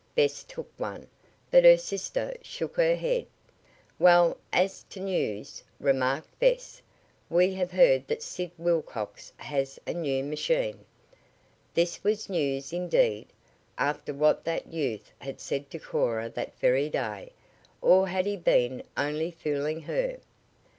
[0.15, 1.05] Bess took one,
[1.51, 3.27] but her sister shook her head.
[3.99, 6.81] "Well, as to news," remarked Bess,
[7.29, 10.85] "we have heard that Sid Wilcox has a new machine."
[11.75, 13.27] This was news indeed,
[13.77, 17.31] after what that youth had said to Cora that very day.
[17.79, 20.17] Or had he been only fooling her?